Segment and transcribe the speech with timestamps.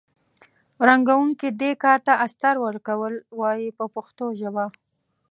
[0.87, 4.65] رنګوونکي دې کار ته استر ورکول وایي په پښتو ژبه.